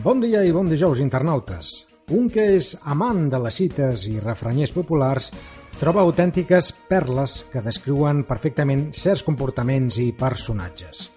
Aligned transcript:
Bon 0.00 0.16
dia 0.16 0.40
i 0.48 0.52
bon 0.52 0.64
dijous, 0.64 0.96
internautes. 1.02 1.70
Un 2.16 2.30
que 2.32 2.40
és 2.56 2.70
amant 2.88 3.26
de 3.28 3.36
les 3.44 3.56
cites 3.60 4.06
i 4.08 4.14
refranyers 4.22 4.70
populars 4.72 5.26
troba 5.76 6.00
autèntiques 6.00 6.70
perles 6.88 7.34
que 7.52 7.60
descriuen 7.60 8.22
perfectament 8.24 8.86
certs 8.96 9.20
comportaments 9.26 9.98
i 10.00 10.06
personatges. 10.16 11.10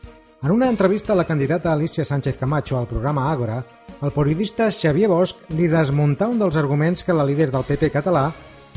En 0.44 0.52
una 0.52 0.68
entrevista 0.68 1.14
a 1.14 1.16
la 1.16 1.24
candidata 1.24 1.72
Alicia 1.72 2.04
Sánchez 2.04 2.36
Camacho 2.42 2.76
al 2.78 2.90
programa 2.90 3.30
Ágora, 3.32 3.62
el 4.02 4.12
periodista 4.12 4.68
Xavier 4.68 5.08
Bosch 5.08 5.48
li 5.56 5.70
desmuntà 5.72 6.28
un 6.28 6.44
dels 6.44 6.60
arguments 6.60 7.08
que 7.08 7.16
la 7.16 7.24
líder 7.24 7.54
del 7.54 7.64
PP 7.64 7.88
català 7.94 8.26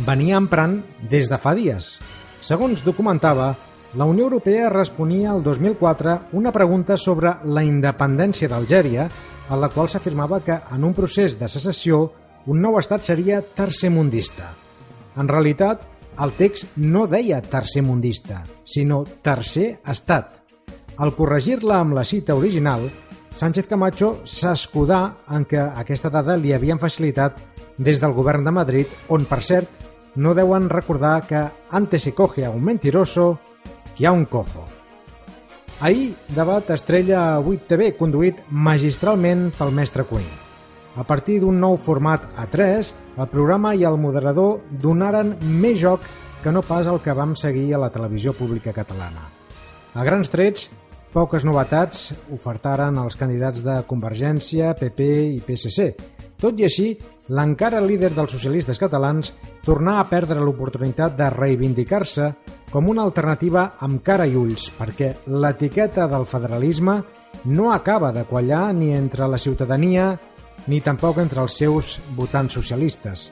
venia 0.06 0.38
emprant 0.38 0.78
des 1.10 1.26
de 1.26 1.40
fa 1.42 1.56
dies. 1.58 1.96
Segons 2.40 2.84
documentava, 2.84 3.54
la 3.96 4.04
Unió 4.04 4.26
Europea 4.26 4.68
responia 4.68 5.32
el 5.32 5.42
2004 5.42 6.18
una 6.36 6.52
pregunta 6.52 6.96
sobre 7.00 7.32
la 7.44 7.62
independència 7.64 8.48
d'Algèria 8.48 9.08
en 9.50 9.60
la 9.60 9.70
qual 9.72 9.88
s'afirmava 9.88 10.42
que 10.44 10.58
en 10.74 10.84
un 10.84 10.92
procés 10.94 11.38
de 11.40 11.48
secessió 11.48 12.02
un 12.46 12.60
nou 12.60 12.76
estat 12.78 13.02
seria 13.02 13.40
tercermundista. 13.42 14.52
En 15.16 15.28
realitat, 15.28 15.80
el 16.22 16.32
text 16.36 16.76
no 16.76 17.06
deia 17.08 17.40
tercermundista, 17.42 18.42
sinó 18.64 19.04
tercer 19.22 19.80
estat. 19.88 20.30
Al 20.96 21.12
corregir-la 21.16 21.80
amb 21.80 21.96
la 21.96 22.04
cita 22.04 22.36
original, 22.36 22.86
Sánchez 23.36 23.66
Camacho 23.68 24.22
s'escudà 24.24 25.00
en 25.36 25.44
que 25.44 25.60
aquesta 25.60 26.08
dada 26.12 26.38
li 26.40 26.54
havien 26.56 26.80
facilitat 26.80 27.36
des 27.76 28.00
del 28.00 28.14
govern 28.16 28.44
de 28.44 28.52
Madrid, 28.52 28.92
on, 29.12 29.26
per 29.28 29.42
cert, 29.44 29.68
no 30.16 30.34
deuen 30.34 30.68
recordar 30.68 31.26
que 31.26 31.44
antes 31.70 32.02
se 32.02 32.14
coge 32.14 32.44
a 32.44 32.50
un 32.50 32.64
mentiroso 32.64 33.38
que 33.96 34.06
a 34.06 34.12
un 34.12 34.24
cojo. 34.24 34.64
Ahir, 35.80 36.16
debat 36.32 36.70
estrella 36.72 37.36
a 37.36 37.40
8TV, 37.40 37.92
conduït 37.98 38.40
magistralment 38.48 39.50
pel 39.58 39.74
mestre 39.76 40.06
Cuní. 40.08 40.28
A 40.96 41.04
partir 41.04 41.42
d'un 41.42 41.58
nou 41.60 41.76
format 41.76 42.24
a 42.40 42.46
3, 42.48 42.94
el 43.20 43.28
programa 43.28 43.74
i 43.76 43.84
el 43.84 43.98
moderador 44.00 44.62
donaren 44.80 45.34
més 45.44 45.76
joc 45.80 46.06
que 46.42 46.52
no 46.52 46.62
pas 46.64 46.88
el 46.88 47.02
que 47.04 47.12
vam 47.12 47.34
seguir 47.36 47.74
a 47.74 47.82
la 47.82 47.90
televisió 47.92 48.32
pública 48.32 48.72
catalana. 48.72 49.28
A 49.92 50.04
grans 50.04 50.32
trets, 50.32 50.70
poques 51.12 51.44
novetats 51.44 52.14
ofertaren 52.32 52.96
els 53.02 53.16
candidats 53.16 53.60
de 53.64 53.82
Convergència, 53.88 54.72
PP 54.78 55.10
i 55.36 55.42
PSC. 55.44 55.90
Tot 56.40 56.56
i 56.60 56.64
així, 56.68 56.90
l'encara 57.28 57.80
líder 57.82 58.12
dels 58.14 58.32
socialistes 58.32 58.78
catalans 58.78 59.32
tornà 59.66 59.98
a 59.98 60.06
perdre 60.06 60.40
l'oportunitat 60.40 61.16
de 61.18 61.30
reivindicar-se 61.30 62.30
com 62.70 62.88
una 62.90 63.02
alternativa 63.02 63.72
amb 63.82 64.02
cara 64.04 64.26
i 64.26 64.36
ulls, 64.36 64.68
perquè 64.78 65.12
l'etiqueta 65.26 66.06
del 66.10 66.26
federalisme 66.26 67.00
no 67.44 67.72
acaba 67.72 68.12
de 68.12 68.24
quallar 68.24 68.72
ni 68.74 68.92
entre 68.94 69.28
la 69.28 69.38
ciutadania 69.38 70.14
ni 70.66 70.80
tampoc 70.80 71.18
entre 71.22 71.42
els 71.42 71.56
seus 71.58 71.96
votants 72.16 72.54
socialistes. 72.54 73.30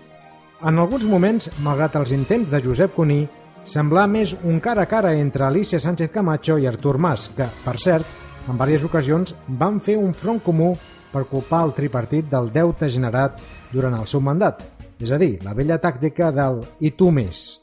En 0.64 0.78
alguns 0.78 1.04
moments, 1.04 1.50
malgrat 1.62 1.96
els 1.98 2.12
intents 2.14 2.50
de 2.50 2.60
Josep 2.62 2.94
Cuní, 2.94 3.24
semblà 3.66 4.06
més 4.06 4.36
un 4.44 4.60
cara 4.60 4.84
a 4.84 4.90
cara 4.90 5.14
entre 5.18 5.44
Alicia 5.44 5.80
Sánchez 5.80 6.10
Camacho 6.12 6.58
i 6.58 6.66
Artur 6.66 6.98
Mas, 6.98 7.28
que, 7.36 7.48
per 7.64 7.78
cert, 7.80 8.06
en 8.48 8.54
diverses 8.54 8.84
ocasions 8.84 9.34
van 9.48 9.80
fer 9.80 9.96
un 9.96 10.12
front 10.14 10.40
comú 10.44 10.74
per 11.14 11.28
culpar 11.30 11.62
el 11.68 11.74
tripartit 11.78 12.26
del 12.30 12.50
deute 12.52 12.90
generat 12.90 13.38
durant 13.72 13.94
el 13.94 14.08
seu 14.10 14.20
mandat, 14.20 14.64
és 14.98 15.14
a 15.14 15.18
dir, 15.18 15.38
la 15.46 15.54
vella 15.54 15.78
tàctica 15.78 16.32
del 16.34 16.64
«i 16.82 16.90
tu 16.98 17.14
més». 17.14 17.60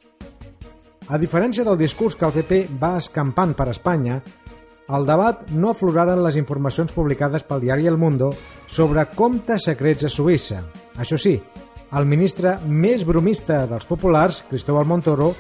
A 1.11 1.17
diferència 1.19 1.65
del 1.67 1.75
discurs 1.75 2.15
que 2.15 2.23
el 2.23 2.31
PP 2.31 2.77
va 2.79 2.95
escampant 2.95 3.51
per 3.57 3.67
Espanya, 3.67 4.21
al 4.91 5.05
debat 5.07 5.49
no 5.51 5.71
afloraren 5.71 6.21
les 6.23 6.37
informacions 6.39 6.93
publicades 6.95 7.43
pel 7.47 7.63
diari 7.63 7.87
El 7.87 7.97
Mundo 7.99 8.29
sobre 8.67 9.05
comptes 9.15 9.67
secrets 9.67 10.07
a 10.07 10.11
Suïssa. 10.11 10.61
Això 10.99 11.19
sí, 11.19 11.33
el 11.91 12.07
ministre 12.07 12.57
més 12.67 13.03
bromista 13.07 13.65
dels 13.67 13.87
populars, 13.87 14.43
Cristóbal 14.47 14.87
Montoro, 14.87 15.33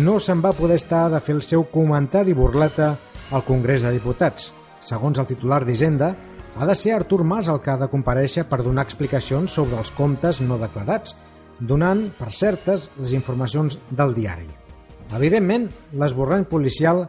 no 0.00 0.18
se'n 0.22 0.40
va 0.44 0.54
poder 0.56 0.78
estar 0.80 1.08
de 1.12 1.20
fer 1.20 1.34
el 1.36 1.44
seu 1.44 1.66
comentari 1.72 2.32
burleta 2.36 2.94
al 3.32 3.44
Congrés 3.44 3.84
de 3.84 3.92
Diputats. 3.96 4.52
Segons 4.80 5.18
el 5.18 5.28
titular 5.28 5.64
d'Hisenda, 5.66 6.14
ha 6.56 6.66
de 6.66 6.74
ser 6.74 6.94
Artur 6.94 7.24
Mas 7.24 7.48
el 7.48 7.60
que 7.62 7.70
ha 7.70 7.78
de 7.80 7.88
compareixer 7.88 8.46
per 8.50 8.62
donar 8.64 8.84
explicacions 8.86 9.52
sobre 9.54 9.78
els 9.78 9.92
comptes 9.96 10.40
no 10.42 10.58
declarats, 10.58 11.16
donant 11.60 12.06
per 12.18 12.32
certes 12.32 12.88
les 12.98 13.12
informacions 13.16 13.78
del 13.90 14.14
diari. 14.16 14.48
Evidentment, 15.16 15.68
l'esborrany 15.98 16.46
policial 16.48 17.06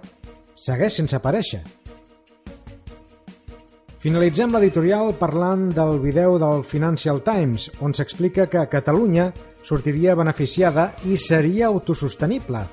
segueix 0.56 0.98
sense 1.00 1.16
aparèixer. 1.18 1.62
Finalitzem 4.02 4.50
l'editorial 4.56 5.14
parlant 5.20 5.68
del 5.78 6.00
vídeo 6.02 6.40
del 6.42 6.64
Financial 6.66 7.22
Times, 7.22 7.70
on 7.86 7.94
s'explica 7.94 8.48
que 8.50 8.66
Catalunya 8.70 9.28
sortiria 9.62 10.16
beneficiada 10.18 10.88
i 11.06 11.20
seria 11.22 11.68
autosostenible, 11.70 12.64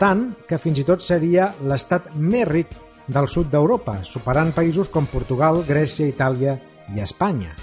tant 0.00 0.30
que 0.48 0.56
fins 0.56 0.80
i 0.80 0.86
tot 0.88 1.04
seria 1.04 1.50
l'estat 1.60 2.08
més 2.16 2.48
ric 2.48 2.72
del 3.08 3.28
sud 3.28 3.50
d'Europa, 3.50 4.02
superant 4.04 4.52
països 4.54 4.92
com 4.92 5.08
Portugal, 5.08 5.62
Grècia, 5.66 6.06
Itàlia 6.06 6.58
i 6.94 7.02
Espanya. 7.04 7.54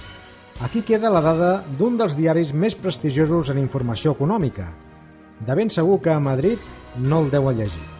Aquí 0.65 0.81
queda 0.87 1.11
la 1.11 1.21
dada 1.21 1.51
d'un 1.79 1.97
dels 1.99 2.15
diaris 2.17 2.53
més 2.53 2.75
prestigiosos 2.75 3.51
en 3.53 3.59
informació 3.61 4.15
econòmica. 4.15 4.69
De 5.45 5.55
ben 5.55 5.69
segur 5.69 5.99
que 6.01 6.15
a 6.15 6.21
Madrid 6.23 6.59
no 6.97 7.25
el 7.25 7.29
deu 7.33 7.51
llegir. 7.51 7.94